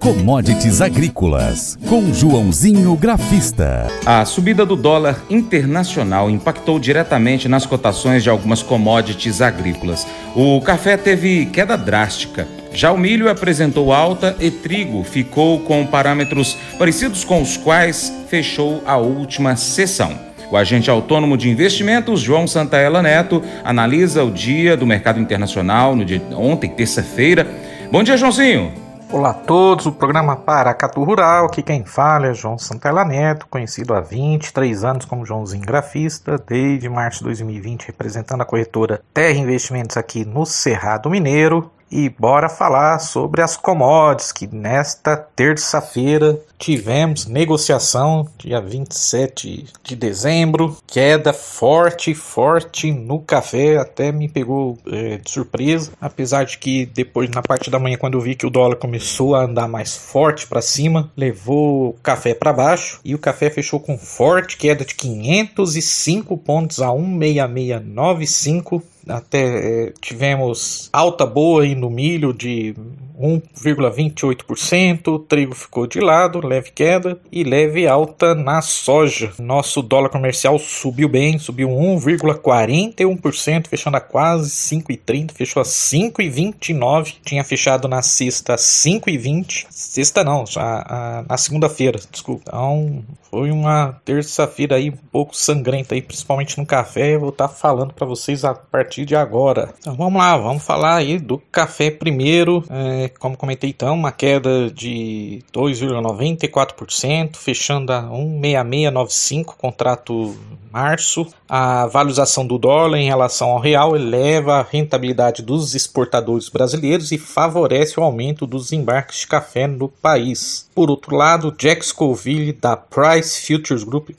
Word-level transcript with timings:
Commodities 0.00 0.80
Agrícolas, 0.80 1.78
com 1.86 2.10
Joãozinho 2.10 2.96
Grafista. 2.96 3.86
A 4.06 4.24
subida 4.24 4.64
do 4.64 4.74
dólar 4.74 5.22
internacional 5.28 6.30
impactou 6.30 6.78
diretamente 6.78 7.46
nas 7.46 7.66
cotações 7.66 8.22
de 8.22 8.30
algumas 8.30 8.62
commodities 8.62 9.42
agrícolas. 9.42 10.06
O 10.34 10.58
café 10.62 10.96
teve 10.96 11.44
queda 11.52 11.76
drástica. 11.76 12.48
Já 12.72 12.90
o 12.92 12.96
milho 12.96 13.28
apresentou 13.28 13.92
alta 13.92 14.34
e 14.40 14.50
trigo 14.50 15.04
ficou 15.04 15.60
com 15.60 15.84
parâmetros 15.84 16.56
parecidos 16.78 17.22
com 17.22 17.42
os 17.42 17.58
quais 17.58 18.10
fechou 18.26 18.82
a 18.86 18.96
última 18.96 19.54
sessão. 19.54 20.18
O 20.50 20.56
agente 20.56 20.88
autônomo 20.88 21.36
de 21.36 21.50
investimentos, 21.50 22.22
João 22.22 22.46
Santaella 22.46 23.02
Neto, 23.02 23.42
analisa 23.62 24.24
o 24.24 24.30
dia 24.30 24.78
do 24.78 24.86
mercado 24.86 25.20
internacional 25.20 25.94
no 25.94 26.06
dia 26.06 26.22
ontem, 26.32 26.70
terça-feira. 26.70 27.46
Bom 27.92 28.02
dia, 28.02 28.16
Joãozinho. 28.16 28.89
Olá 29.12 29.30
a 29.30 29.34
todos, 29.34 29.86
o 29.86 29.92
programa 29.92 30.36
Paracatu 30.36 31.02
Rural, 31.02 31.46
aqui 31.46 31.64
quem 31.64 31.84
fala 31.84 32.28
é 32.28 32.34
João 32.34 32.56
Santella 32.56 33.04
Neto, 33.04 33.44
conhecido 33.50 33.92
há 33.92 34.00
23 34.00 34.84
anos 34.84 35.04
como 35.04 35.26
Joãozinho 35.26 35.66
Grafista, 35.66 36.38
desde 36.38 36.88
março 36.88 37.18
de 37.18 37.24
2020 37.24 37.88
representando 37.88 38.42
a 38.42 38.44
corretora 38.44 39.02
Terra 39.12 39.36
Investimentos 39.36 39.96
aqui 39.96 40.24
no 40.24 40.46
Cerrado 40.46 41.10
Mineiro. 41.10 41.72
E 41.90 42.08
bora 42.08 42.48
falar 42.48 43.00
sobre 43.00 43.42
as 43.42 43.56
commodities 43.56 44.30
que 44.30 44.46
nesta 44.46 45.16
terça-feira 45.16 46.38
tivemos 46.56 47.26
negociação, 47.26 48.28
dia 48.38 48.60
27 48.60 49.64
de 49.82 49.96
dezembro, 49.96 50.76
queda 50.86 51.32
forte, 51.32 52.14
forte 52.14 52.92
no 52.92 53.18
café, 53.18 53.78
até 53.78 54.12
me 54.12 54.28
pegou 54.28 54.78
é, 54.86 55.16
de 55.16 55.28
surpresa, 55.30 55.90
apesar 56.00 56.44
de 56.44 56.58
que 56.58 56.86
depois 56.86 57.28
na 57.30 57.42
parte 57.42 57.70
da 57.70 57.78
manhã 57.78 57.96
quando 57.96 58.14
eu 58.14 58.20
vi 58.20 58.36
que 58.36 58.46
o 58.46 58.50
dólar 58.50 58.76
começou 58.76 59.34
a 59.34 59.44
andar 59.44 59.66
mais 59.66 59.96
forte 59.96 60.46
para 60.46 60.62
cima, 60.62 61.10
levou 61.16 61.88
o 61.88 61.94
café 62.02 62.34
para 62.34 62.52
baixo. 62.52 63.00
E 63.04 63.16
o 63.16 63.18
café 63.18 63.50
fechou 63.50 63.80
com 63.80 63.98
forte 63.98 64.56
queda 64.56 64.84
de 64.84 64.94
505 64.94 66.36
pontos 66.36 66.80
a 66.80 66.90
16695 66.92 68.82
até 69.10 69.86
é, 69.88 69.92
tivemos 70.00 70.88
alta 70.92 71.26
boa 71.26 71.62
aí 71.62 71.74
no 71.74 71.90
milho 71.90 72.32
de 72.32 72.74
1,28%, 73.20 75.08
o 75.08 75.18
trigo 75.18 75.54
ficou 75.54 75.86
de 75.86 76.00
lado, 76.00 76.46
leve 76.46 76.70
queda 76.70 77.20
e 77.30 77.44
leve 77.44 77.86
alta 77.86 78.34
na 78.34 78.62
soja. 78.62 79.32
Nosso 79.38 79.82
dólar 79.82 80.08
comercial 80.08 80.58
subiu 80.58 81.08
bem, 81.08 81.38
subiu 81.38 81.68
1,41%, 81.68 83.66
fechando 83.66 83.96
a 83.96 84.00
quase 84.00 84.50
5,30, 84.50 85.32
fechou 85.32 85.60
a 85.60 85.64
5,29, 85.64 87.16
tinha 87.24 87.44
fechado 87.44 87.86
na 87.86 88.00
sexta 88.02 88.56
5,20, 88.56 89.66
sexta 89.70 90.24
não, 90.24 90.46
já 90.46 91.24
na 91.28 91.36
segunda-feira, 91.36 92.00
desculpa. 92.10 92.44
Então 92.46 93.04
foi 93.30 93.50
uma 93.50 94.00
terça-feira 94.04 94.76
aí 94.76 94.90
um 94.90 94.96
pouco 95.12 95.36
sangrenta 95.36 95.94
aí, 95.94 96.02
principalmente 96.02 96.58
no 96.58 96.66
café, 96.66 97.18
vou 97.18 97.28
estar 97.28 97.48
falando 97.48 97.92
para 97.92 98.06
vocês 98.06 98.44
a 98.44 98.54
partir 98.54 99.04
de 99.04 99.14
agora. 99.14 99.74
Então 99.78 99.94
vamos 99.94 100.18
lá, 100.20 100.36
vamos 100.36 100.64
falar 100.64 100.96
aí 100.96 101.18
do 101.18 101.38
café 101.38 101.90
primeiro. 101.90 102.64
É, 102.70 103.09
como 103.18 103.36
comentei 103.36 103.70
então, 103.70 103.94
uma 103.94 104.12
queda 104.12 104.70
de 104.70 105.42
2,94%, 105.52 107.36
fechando 107.36 107.92
a 107.92 108.00
16695, 108.00 109.56
contrato 109.56 110.36
março. 110.70 111.26
A 111.48 111.86
valorização 111.86 112.46
do 112.46 112.58
dólar 112.58 112.98
em 112.98 113.06
relação 113.06 113.50
ao 113.50 113.58
real 113.58 113.96
eleva 113.96 114.56
a 114.56 114.62
rentabilidade 114.62 115.42
dos 115.42 115.74
exportadores 115.74 116.48
brasileiros 116.48 117.10
e 117.12 117.18
favorece 117.18 117.98
o 117.98 118.02
aumento 118.02 118.46
dos 118.46 118.72
embarques 118.72 119.20
de 119.20 119.26
café 119.26 119.66
no 119.66 119.88
país. 119.88 120.68
Por 120.74 120.90
outro 120.90 121.16
lado, 121.16 121.54
Jack 121.58 121.84
Scoville 121.84 122.52
da 122.52 122.76
Price 122.76 123.46
Futures 123.46 123.84
Group 123.84 124.10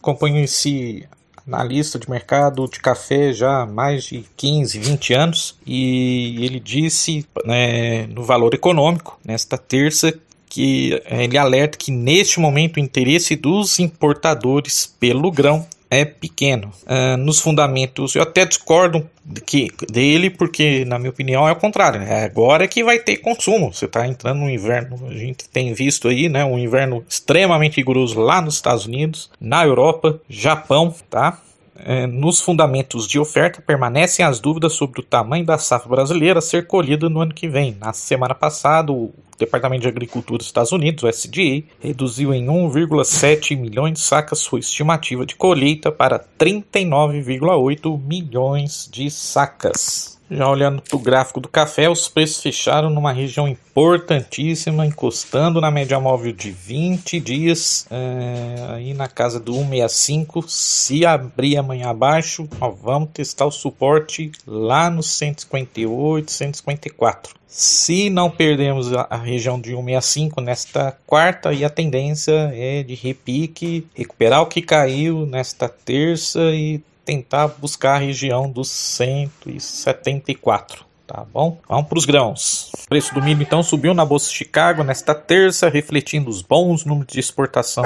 acompanha 0.00 0.42
esse 0.42 1.06
analista 1.46 1.98
de 1.98 2.08
mercado 2.08 2.68
de 2.68 2.80
café 2.80 3.32
já 3.32 3.62
há 3.62 3.66
mais 3.66 4.04
de 4.04 4.24
15, 4.36 4.78
20 4.78 5.14
anos 5.14 5.58
e 5.66 6.44
ele 6.44 6.60
disse 6.60 7.26
né, 7.44 8.06
no 8.06 8.22
Valor 8.24 8.54
Econômico, 8.54 9.18
nesta 9.24 9.58
terça, 9.58 10.12
que 10.48 11.02
ele 11.06 11.38
alerta 11.38 11.78
que 11.78 11.90
neste 11.90 12.38
momento 12.38 12.76
o 12.76 12.80
interesse 12.80 13.34
dos 13.34 13.78
importadores 13.78 14.86
pelo 15.00 15.30
grão 15.30 15.66
é 15.92 16.06
pequeno. 16.06 16.72
Uh, 16.84 17.18
nos 17.18 17.38
fundamentos, 17.38 18.14
eu 18.14 18.22
até 18.22 18.46
discordo 18.46 19.06
que, 19.44 19.70
dele, 19.90 20.30
porque, 20.30 20.86
na 20.86 20.98
minha 20.98 21.10
opinião, 21.10 21.46
é 21.46 21.52
o 21.52 21.56
contrário. 21.56 22.00
É 22.00 22.24
agora 22.24 22.66
que 22.66 22.82
vai 22.82 22.98
ter 22.98 23.18
consumo. 23.18 23.74
Você 23.74 23.84
está 23.84 24.08
entrando 24.08 24.40
no 24.40 24.48
inverno, 24.48 24.98
a 25.06 25.12
gente 25.12 25.46
tem 25.50 25.74
visto 25.74 26.08
aí, 26.08 26.30
né? 26.30 26.42
Um 26.46 26.58
inverno 26.58 27.04
extremamente 27.06 27.76
rigoroso 27.76 28.18
lá 28.18 28.40
nos 28.40 28.54
Estados 28.54 28.86
Unidos, 28.86 29.30
na 29.38 29.66
Europa, 29.66 30.18
Japão, 30.30 30.94
tá? 31.10 31.38
É, 31.74 32.06
nos 32.06 32.40
fundamentos 32.40 33.08
de 33.08 33.18
oferta 33.18 33.62
permanecem 33.62 34.24
as 34.24 34.38
dúvidas 34.38 34.74
sobre 34.74 35.00
o 35.00 35.02
tamanho 35.02 35.44
da 35.44 35.56
safra 35.58 35.88
brasileira 35.88 36.38
a 36.38 36.42
ser 36.42 36.66
colhida 36.66 37.08
no 37.08 37.20
ano 37.20 37.34
que 37.34 37.48
vem. 37.48 37.76
Na 37.80 37.92
semana 37.92 38.34
passada, 38.34 38.92
o 38.92 39.12
Departamento 39.38 39.82
de 39.82 39.88
Agricultura 39.88 40.38
dos 40.38 40.46
Estados 40.46 40.70
Unidos, 40.70 41.02
o 41.02 41.08
SDA, 41.08 41.64
reduziu 41.80 42.32
em 42.32 42.46
1,7 42.46 43.58
milhões 43.58 43.94
de 43.94 44.00
sacas 44.00 44.38
sua 44.38 44.60
estimativa 44.60 45.24
de 45.24 45.34
colheita 45.34 45.90
para 45.90 46.22
39,8 46.38 48.00
milhões 48.00 48.88
de 48.92 49.10
sacas. 49.10 50.11
Já 50.34 50.48
olhando 50.48 50.80
para 50.80 50.96
o 50.96 50.98
gráfico 50.98 51.40
do 51.40 51.48
café, 51.48 51.90
os 51.90 52.08
preços 52.08 52.42
fecharam 52.42 52.88
numa 52.88 53.12
região 53.12 53.46
importantíssima, 53.46 54.86
encostando 54.86 55.60
na 55.60 55.70
média 55.70 56.00
móvel 56.00 56.32
de 56.32 56.50
20 56.50 57.20
dias, 57.20 57.86
é, 57.90 58.54
aí 58.70 58.94
na 58.94 59.08
casa 59.08 59.38
do 59.38 59.52
165. 59.52 60.42
Se 60.48 61.04
abrir 61.04 61.58
amanhã 61.58 61.90
abaixo, 61.90 62.48
ó, 62.58 62.70
vamos 62.70 63.10
testar 63.12 63.44
o 63.44 63.50
suporte 63.50 64.32
lá 64.46 64.88
no 64.88 65.02
158, 65.02 66.32
154. 66.32 67.34
Se 67.46 68.08
não 68.08 68.30
perdemos 68.30 68.90
a, 68.94 69.06
a 69.10 69.18
região 69.18 69.60
de 69.60 69.72
165 69.72 70.40
nesta 70.40 70.96
quarta, 71.06 71.52
e 71.52 71.62
a 71.62 71.68
tendência 71.68 72.50
é 72.54 72.82
de 72.82 72.94
repique, 72.94 73.86
recuperar 73.94 74.40
o 74.40 74.46
que 74.46 74.62
caiu 74.62 75.26
nesta 75.26 75.68
terça 75.68 76.40
e 76.54 76.80
tentar 77.04 77.48
buscar 77.48 77.96
a 77.96 77.98
região 77.98 78.50
dos 78.50 78.70
174 78.70 80.92
tá 81.12 81.26
bom? 81.30 81.58
Vamos 81.68 81.88
para 81.88 81.98
os 81.98 82.06
grãos. 82.06 82.72
O 82.72 82.88
preço 82.88 83.14
do 83.14 83.22
milho 83.22 83.42
então 83.42 83.62
subiu 83.62 83.92
na 83.92 84.04
Bolsa 84.04 84.30
de 84.30 84.36
Chicago 84.36 84.82
nesta 84.82 85.14
terça, 85.14 85.68
refletindo 85.68 86.30
os 86.30 86.40
bons 86.40 86.86
números 86.86 87.12
de 87.12 87.20
exportação 87.20 87.84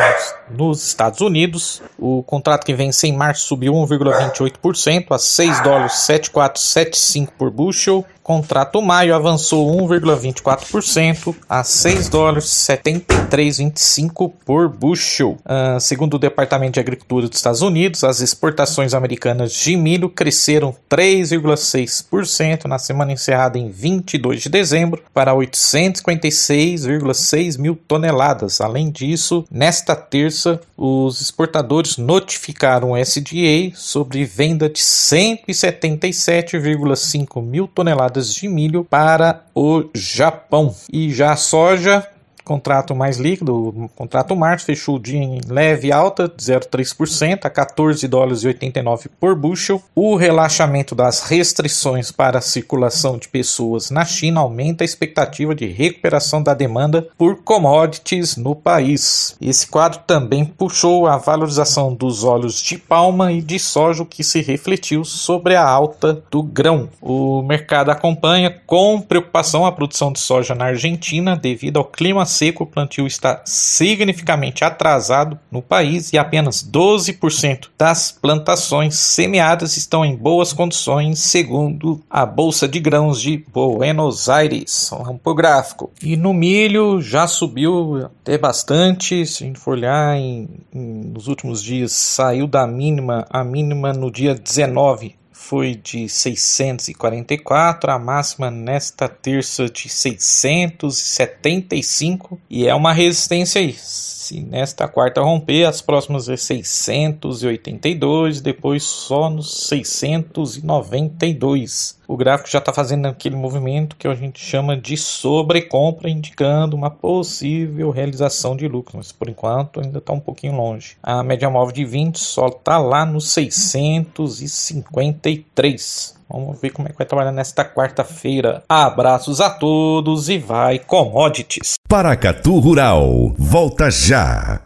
nos 0.48 0.86
Estados 0.86 1.20
Unidos. 1.20 1.82
O 1.98 2.22
contrato 2.22 2.64
que 2.64 2.72
vence 2.72 3.08
em 3.08 3.12
março 3.12 3.46
subiu 3.46 3.72
1,28% 3.72 5.06
a 5.10 5.18
6 5.18 5.60
dólares 5.60 5.92
7475 5.94 7.32
por 7.32 7.50
bushel. 7.50 8.04
Contrato 8.26 8.82
maio 8.82 9.14
avançou 9.14 9.70
1,24% 9.86 11.32
a 11.48 11.62
6 11.62 12.08
dólares 12.08 12.46
73,25 12.46 14.32
por 14.44 14.68
bushel. 14.68 15.38
Uh, 15.44 15.78
segundo 15.78 16.14
o 16.14 16.18
Departamento 16.18 16.72
de 16.72 16.80
Agricultura 16.80 17.28
dos 17.28 17.38
Estados 17.38 17.62
Unidos, 17.62 18.02
as 18.02 18.18
exportações 18.18 18.94
americanas 18.94 19.52
de 19.52 19.76
milho 19.76 20.08
cresceram 20.08 20.74
3,6% 20.90 22.64
na 22.64 22.80
semana 22.80 23.12
encerrada 23.12 23.60
em 23.60 23.70
22 23.70 24.42
de 24.42 24.48
dezembro 24.48 25.04
para 25.14 25.32
856,6 25.32 27.60
mil 27.60 27.78
toneladas. 27.86 28.60
Além 28.60 28.90
disso, 28.90 29.44
nesta 29.48 29.94
terça, 29.94 30.60
os 30.76 31.20
exportadores 31.20 31.96
notificaram 31.96 32.90
o 32.90 32.96
SDA 32.96 33.70
sobre 33.76 34.24
venda 34.24 34.68
de 34.68 34.80
177,5 34.80 37.40
mil 37.40 37.68
toneladas 37.68 38.15
de 38.22 38.48
milho 38.48 38.84
para 38.84 39.44
o 39.54 39.88
Japão. 39.94 40.74
E 40.92 41.12
já 41.12 41.32
a 41.32 41.36
soja 41.36 42.06
Contrato 42.46 42.94
mais 42.94 43.16
líquido, 43.16 43.90
contrato 43.96 44.36
março 44.36 44.66
fechou 44.66 44.94
o 44.94 45.00
dia 45.00 45.18
em 45.18 45.40
leve 45.48 45.90
alta, 45.90 46.28
0,3% 46.28 47.44
a 47.44 47.50
14 47.50 48.06
dólares 48.06 48.44
e 48.44 48.46
89 48.46 49.08
por 49.18 49.34
bushel. 49.34 49.82
O 49.96 50.14
relaxamento 50.14 50.94
das 50.94 51.24
restrições 51.24 52.12
para 52.12 52.38
a 52.38 52.40
circulação 52.40 53.18
de 53.18 53.26
pessoas 53.26 53.90
na 53.90 54.04
China 54.04 54.42
aumenta 54.42 54.84
a 54.84 54.86
expectativa 54.86 55.56
de 55.56 55.66
recuperação 55.66 56.40
da 56.40 56.54
demanda 56.54 57.08
por 57.18 57.42
commodities 57.42 58.36
no 58.36 58.54
país. 58.54 59.36
Esse 59.40 59.66
quadro 59.66 60.02
também 60.06 60.44
puxou 60.44 61.08
a 61.08 61.16
valorização 61.16 61.92
dos 61.92 62.22
óleos 62.22 62.62
de 62.62 62.78
palma 62.78 63.32
e 63.32 63.42
de 63.42 63.58
soja, 63.58 64.04
que 64.04 64.22
se 64.22 64.40
refletiu 64.40 65.04
sobre 65.04 65.56
a 65.56 65.68
alta 65.68 66.22
do 66.30 66.44
grão. 66.44 66.88
O 67.02 67.42
mercado 67.42 67.90
acompanha 67.90 68.56
com 68.64 69.00
preocupação 69.00 69.66
a 69.66 69.72
produção 69.72 70.12
de 70.12 70.20
soja 70.20 70.54
na 70.54 70.66
Argentina 70.66 71.34
devido 71.34 71.78
ao 71.78 71.84
clima 71.84 72.24
seco, 72.36 72.64
o 72.64 72.66
plantio 72.66 73.06
está 73.06 73.42
significativamente 73.44 74.64
atrasado 74.64 75.38
no 75.50 75.62
país 75.62 76.12
e 76.12 76.18
apenas 76.18 76.62
12% 76.62 77.68
das 77.78 78.10
plantações 78.10 78.96
semeadas 78.96 79.76
estão 79.76 80.04
em 80.04 80.16
boas 80.16 80.52
condições, 80.52 81.18
segundo 81.20 82.00
a 82.10 82.26
Bolsa 82.26 82.66
de 82.66 82.80
Grãos 82.80 83.20
de 83.20 83.44
Buenos 83.52 84.28
Aires. 84.28 84.90
Vamos 84.90 85.20
para 85.22 85.32
o 85.32 85.34
gráfico. 85.34 85.90
E 86.02 86.16
no 86.16 86.34
milho 86.34 87.00
já 87.00 87.26
subiu 87.26 88.06
até 88.06 88.36
bastante, 88.36 89.24
se 89.26 89.44
a 89.44 89.46
gente 89.46 89.58
for 89.58 89.72
olhar 89.72 90.16
em, 90.16 90.48
em, 90.74 91.12
nos 91.12 91.28
últimos 91.28 91.62
dias, 91.62 91.92
saiu 91.92 92.46
da 92.46 92.66
mínima, 92.66 93.24
a 93.30 93.44
mínima 93.44 93.92
no 93.92 94.10
dia 94.10 94.34
19 94.34 95.14
foi 95.38 95.76
de 95.76 96.08
644, 96.08 97.92
a 97.92 97.98
máxima 97.98 98.50
nesta 98.50 99.06
terça 99.08 99.68
de 99.68 99.88
675 99.88 102.40
e 102.50 102.66
é 102.66 102.74
uma 102.74 102.92
resistência 102.92 103.60
aí. 103.60 103.72
Se 103.74 104.40
nesta 104.40 104.88
quarta 104.88 105.20
romper, 105.20 105.66
as 105.66 105.80
próximas 105.80 106.28
é 106.28 106.36
682, 106.36 108.40
depois 108.40 108.82
só 108.82 109.30
nos 109.30 109.68
692. 109.68 111.96
O 112.08 112.16
gráfico 112.16 112.50
já 112.50 112.58
está 112.58 112.72
fazendo 112.72 113.06
aquele 113.06 113.36
movimento 113.36 113.96
que 113.96 114.06
a 114.06 114.14
gente 114.14 114.38
chama 114.38 114.76
de 114.76 114.96
sobrecompra, 114.96 116.08
indicando 116.08 116.76
uma 116.76 116.88
possível 116.90 117.90
realização 117.90 118.54
de 118.56 118.68
lucro, 118.68 118.96
mas 118.96 119.10
por 119.12 119.28
enquanto 119.28 119.80
ainda 119.80 119.98
está 119.98 120.12
um 120.12 120.20
pouquinho 120.20 120.56
longe. 120.56 120.96
A 121.02 121.22
média 121.22 121.50
móvel 121.50 121.74
de 121.74 121.84
20 121.84 122.18
só 122.18 122.46
está 122.46 122.78
lá 122.78 123.04
nos 123.04 123.28
653. 123.30 126.16
Vamos 126.28 126.60
ver 126.60 126.70
como 126.70 126.88
é 126.88 126.90
que 126.90 126.98
vai 126.98 127.06
trabalhar 127.06 127.30
nesta 127.32 127.64
quarta-feira. 127.64 128.62
Abraços 128.68 129.40
a 129.40 129.48
todos 129.48 130.28
e 130.28 130.38
vai 130.38 130.78
commodities. 130.78 131.74
Paracatu 131.88 132.58
Rural, 132.58 133.32
volta 133.38 133.90
já. 133.90 134.65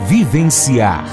vivenciar, 0.00 1.04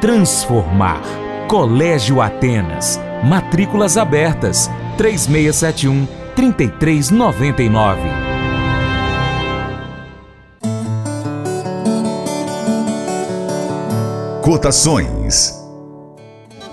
transformar. 0.00 1.02
Colégio 1.48 2.20
Atenas. 2.20 3.00
Matrículas 3.22 3.96
abertas. 3.96 4.68
3671 4.96 6.08
3399. 6.34 8.00
Cotações. 14.42 15.62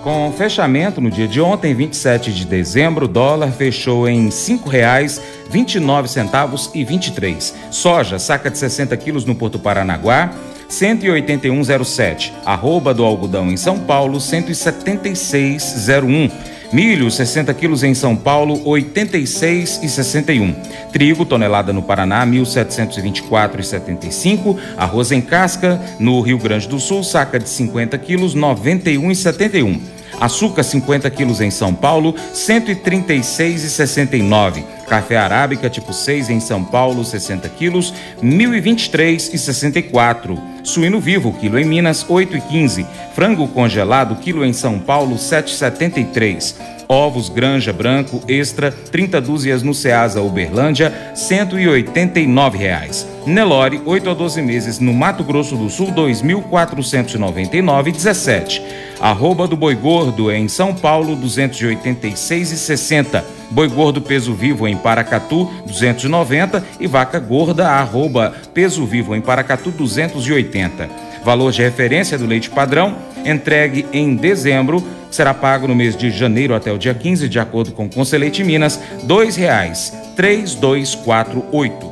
Com 0.02 0.32
fechamento 0.32 1.00
no 1.00 1.10
dia 1.10 1.28
de 1.28 1.40
ontem, 1.40 1.72
27 1.72 2.32
de 2.32 2.44
dezembro, 2.44 3.04
o 3.04 3.08
dólar 3.08 3.52
fechou 3.52 4.08
em 4.08 4.24
R$ 4.24 4.30
5,29 4.30 6.70
e 6.74 6.84
23. 6.84 7.54
Soja, 7.70 8.18
saca 8.18 8.50
de 8.50 8.58
60 8.58 8.96
quilos 8.96 9.24
no 9.24 9.36
Porto 9.36 9.60
Paranaguá, 9.60 10.32
181,07. 10.72 12.32
Arroba 12.46 12.94
do 12.94 13.04
algodão 13.04 13.50
em 13.50 13.58
São 13.58 13.78
Paulo, 13.78 14.16
176,01. 14.18 16.30
Milho, 16.72 17.10
60 17.10 17.52
quilos 17.52 17.82
em 17.82 17.92
São 17.92 18.16
Paulo, 18.16 18.58
86,61. 18.64 20.54
Trigo, 20.90 21.26
tonelada 21.26 21.70
no 21.70 21.82
Paraná, 21.82 22.26
1.724,75. 22.26 24.56
Arroz 24.78 25.12
em 25.12 25.20
casca, 25.20 25.78
no 26.00 26.18
Rio 26.22 26.38
Grande 26.38 26.66
do 26.66 26.80
Sul, 26.80 27.04
saca 27.04 27.38
de 27.38 27.50
50 27.50 27.98
quilos, 27.98 28.34
91,71. 28.34 29.78
Açúcar 30.18 30.62
50 30.62 31.10
quilos 31.10 31.42
em 31.42 31.50
São 31.50 31.74
Paulo, 31.74 32.14
136,69. 32.32 34.64
Café 34.88 35.18
arábica 35.18 35.68
tipo 35.68 35.92
6 35.92 36.30
em 36.30 36.40
São 36.40 36.64
Paulo, 36.64 37.04
60 37.04 37.46
quilos, 37.50 37.92
1.023,64. 38.22 40.51
Suíno 40.62 41.00
vivo, 41.00 41.32
quilo 41.32 41.58
em 41.58 41.64
Minas, 41.64 42.04
8,15. 42.04 42.86
Frango 43.14 43.48
congelado, 43.48 44.16
quilo 44.16 44.44
em 44.44 44.52
São 44.52 44.78
Paulo, 44.78 45.16
7,73. 45.16 46.54
Ovos 46.88 47.28
Granja 47.28 47.72
Branco 47.72 48.22
Extra, 48.28 48.70
30 48.70 49.20
dúzias 49.20 49.62
no 49.62 49.72
Ceasa 49.72 50.20
Uberlândia, 50.20 50.92
189 51.14 52.58
reais. 52.58 53.06
Nelore, 53.26 53.80
8 53.84 54.10
a 54.10 54.14
12 54.14 54.42
meses 54.42 54.78
no 54.78 54.92
Mato 54.92 55.24
Grosso 55.24 55.56
do 55.56 55.70
Sul, 55.70 55.90
2.499,17. 55.92 58.62
Arroba 59.00 59.48
do 59.48 59.56
Boi 59.56 59.74
Gordo 59.74 60.30
em 60.30 60.46
São 60.48 60.74
Paulo, 60.74 61.16
286,60. 61.16 63.24
Boi 63.52 63.68
Gordo 63.68 64.00
Peso 64.00 64.32
Vivo 64.32 64.66
em 64.66 64.74
Paracatu, 64.76 65.44
290 65.66 66.64
e 66.80 66.86
Vaca 66.86 67.18
Gorda, 67.18 67.68
arroba 67.68 68.32
Peso 68.54 68.86
Vivo 68.86 69.14
em 69.14 69.20
Paracatu, 69.20 69.70
280. 69.70 70.88
Valor 71.22 71.52
de 71.52 71.60
referência 71.62 72.16
do 72.18 72.26
leite 72.26 72.48
padrão, 72.48 72.96
entregue 73.24 73.84
em 73.92 74.16
dezembro, 74.16 74.82
será 75.10 75.34
pago 75.34 75.68
no 75.68 75.74
mês 75.74 75.94
de 75.94 76.10
janeiro 76.10 76.54
até 76.54 76.72
o 76.72 76.78
dia 76.78 76.94
15, 76.94 77.28
de 77.28 77.38
acordo 77.38 77.72
com 77.72 77.84
o 77.84 77.90
Conselheite 77.90 78.42
Minas, 78.42 78.76
R$ 78.76 79.06
2,3248. 79.06 81.91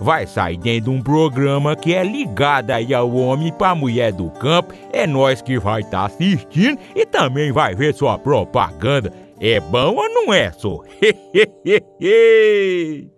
vai 0.00 0.26
sair 0.26 0.56
dentro 0.56 0.90
de 0.90 0.98
um 0.98 1.02
programa 1.02 1.76
que 1.76 1.94
é 1.94 2.02
ligado 2.02 2.70
aí 2.70 2.94
ao 2.94 3.14
homem 3.14 3.52
para 3.52 3.74
mulher 3.74 4.10
do 4.12 4.30
campo. 4.30 4.72
É 4.92 5.06
nós 5.06 5.42
que 5.42 5.58
vai 5.58 5.82
estar 5.82 6.00
tá 6.00 6.06
assistindo 6.06 6.78
e 6.96 7.04
também 7.04 7.52
vai 7.52 7.74
ver 7.74 7.94
sua 7.94 8.18
propaganda. 8.18 9.12
É 9.38 9.60
bom 9.60 9.96
ou 9.96 10.08
não 10.08 10.32
é, 10.32 10.50
só? 10.52 10.80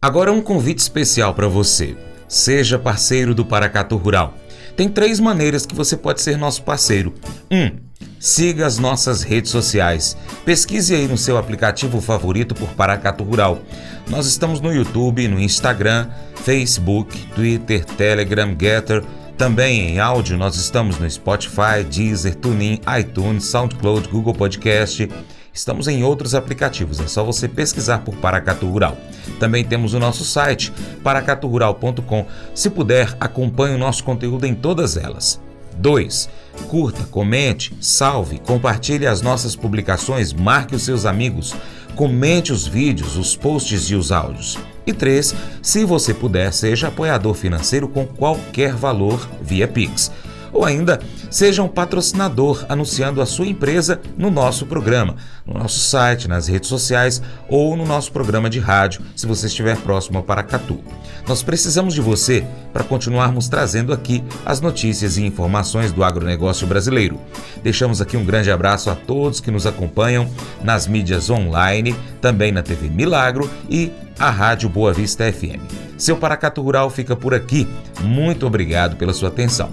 Agora 0.00 0.32
um 0.32 0.40
convite 0.40 0.78
especial 0.78 1.34
para 1.34 1.48
você. 1.48 1.96
Seja 2.28 2.78
parceiro 2.78 3.34
do 3.34 3.44
Paracatu 3.44 3.96
Rural. 3.96 4.32
Tem 4.76 4.88
três 4.88 5.18
maneiras 5.18 5.66
que 5.66 5.74
você 5.74 5.96
pode 5.96 6.20
ser 6.20 6.38
nosso 6.38 6.62
parceiro. 6.62 7.12
1. 7.50 7.56
Um, 7.56 7.87
siga 8.18 8.66
as 8.66 8.78
nossas 8.78 9.22
redes 9.22 9.50
sociais. 9.50 10.16
Pesquise 10.44 10.94
aí 10.94 11.06
no 11.06 11.16
seu 11.16 11.36
aplicativo 11.36 12.00
favorito 12.00 12.54
por 12.54 12.68
Paracatu 12.70 13.24
Rural. 13.24 13.60
Nós 14.08 14.26
estamos 14.26 14.60
no 14.60 14.72
YouTube, 14.72 15.28
no 15.28 15.40
Instagram, 15.40 16.08
Facebook, 16.44 17.16
Twitter, 17.34 17.84
Telegram, 17.84 18.56
Getter, 18.58 19.04
Também 19.36 19.90
em 19.90 20.00
áudio 20.00 20.36
nós 20.36 20.56
estamos 20.56 20.98
no 20.98 21.08
Spotify, 21.08 21.84
Deezer, 21.88 22.34
TuneIn, 22.34 22.80
iTunes, 22.98 23.44
SoundCloud, 23.44 24.08
Google 24.08 24.34
Podcast. 24.34 25.08
Estamos 25.52 25.88
em 25.88 26.02
outros 26.02 26.34
aplicativos, 26.34 27.00
é 27.00 27.06
só 27.06 27.24
você 27.24 27.48
pesquisar 27.48 27.98
por 27.98 28.14
Paracatu 28.16 28.66
Rural. 28.66 28.96
Também 29.38 29.64
temos 29.64 29.94
o 29.94 29.98
nosso 29.98 30.24
site, 30.24 30.72
paracaturural.com. 31.02 32.26
Se 32.54 32.70
puder, 32.70 33.16
acompanhe 33.20 33.74
o 33.74 33.78
nosso 33.78 34.02
conteúdo 34.04 34.44
em 34.44 34.54
todas 34.54 34.96
elas. 34.96 35.40
2. 35.78 36.28
Curta, 36.68 37.04
comente, 37.04 37.74
salve, 37.80 38.38
compartilhe 38.38 39.06
as 39.06 39.22
nossas 39.22 39.54
publicações, 39.54 40.32
marque 40.32 40.74
os 40.74 40.82
seus 40.82 41.06
amigos, 41.06 41.54
comente 41.94 42.52
os 42.52 42.66
vídeos, 42.66 43.16
os 43.16 43.36
posts 43.36 43.82
e 43.90 43.94
os 43.94 44.12
áudios. 44.12 44.58
E 44.86 44.92
3. 44.92 45.34
Se 45.62 45.84
você 45.84 46.14
puder, 46.14 46.52
seja 46.52 46.88
apoiador 46.88 47.34
financeiro 47.34 47.88
com 47.88 48.06
qualquer 48.06 48.74
valor 48.74 49.28
via 49.42 49.68
Pix. 49.68 50.10
Ou 50.52 50.64
ainda, 50.64 51.00
seja 51.30 51.62
um 51.62 51.68
patrocinador 51.68 52.64
anunciando 52.68 53.20
a 53.20 53.26
sua 53.26 53.46
empresa 53.46 54.00
no 54.16 54.30
nosso 54.30 54.66
programa, 54.66 55.16
no 55.46 55.54
nosso 55.54 55.78
site, 55.78 56.28
nas 56.28 56.48
redes 56.48 56.68
sociais 56.68 57.22
ou 57.48 57.76
no 57.76 57.84
nosso 57.84 58.12
programa 58.12 58.48
de 58.48 58.58
rádio, 58.58 59.02
se 59.14 59.26
você 59.26 59.46
estiver 59.46 59.76
próximo 59.78 60.18
a 60.18 60.22
Paracatu. 60.22 60.80
Nós 61.26 61.42
precisamos 61.42 61.92
de 61.92 62.00
você 62.00 62.44
para 62.72 62.82
continuarmos 62.82 63.48
trazendo 63.48 63.92
aqui 63.92 64.24
as 64.46 64.60
notícias 64.60 65.18
e 65.18 65.24
informações 65.24 65.92
do 65.92 66.02
agronegócio 66.02 66.66
brasileiro. 66.66 67.20
Deixamos 67.62 68.00
aqui 68.00 68.16
um 68.16 68.24
grande 68.24 68.50
abraço 68.50 68.88
a 68.88 68.94
todos 68.94 69.40
que 69.40 69.50
nos 69.50 69.66
acompanham 69.66 70.28
nas 70.64 70.86
mídias 70.86 71.28
online, 71.28 71.94
também 72.20 72.50
na 72.50 72.62
TV 72.62 72.88
Milagro 72.88 73.50
e 73.68 73.92
a 74.18 74.30
Rádio 74.30 74.68
Boa 74.68 74.92
Vista 74.92 75.30
FM. 75.30 75.60
Seu 75.98 76.16
Paracatu 76.16 76.62
Rural 76.62 76.88
fica 76.90 77.14
por 77.14 77.34
aqui. 77.34 77.68
Muito 78.00 78.46
obrigado 78.46 78.96
pela 78.96 79.12
sua 79.12 79.28
atenção. 79.28 79.72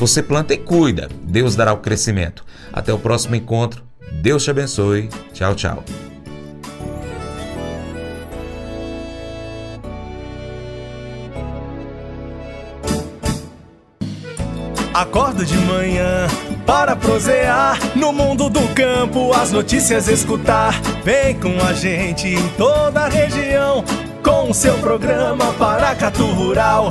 Você 0.00 0.22
planta 0.22 0.54
e 0.54 0.56
cuida, 0.56 1.10
Deus 1.24 1.54
dará 1.54 1.74
o 1.74 1.76
crescimento. 1.76 2.42
Até 2.72 2.90
o 2.90 2.98
próximo 2.98 3.36
encontro. 3.36 3.84
Deus 4.22 4.42
te 4.42 4.50
abençoe. 4.50 5.10
Tchau, 5.34 5.54
tchau. 5.54 5.84
Acordo 14.94 15.44
de 15.44 15.56
manhã 15.58 16.26
para 16.66 16.96
prosear 16.96 17.78
no 17.94 18.10
mundo 18.10 18.48
do 18.48 18.66
campo, 18.74 19.34
as 19.34 19.52
notícias 19.52 20.08
escutar. 20.08 20.80
Vem 21.04 21.38
com 21.38 21.60
a 21.62 21.74
gente 21.74 22.26
em 22.26 22.48
toda 22.56 23.00
a 23.00 23.08
região 23.08 23.84
com 24.24 24.48
o 24.48 24.54
seu 24.54 24.78
programa 24.78 25.52
Paracatu 25.58 26.24
Rural. 26.24 26.90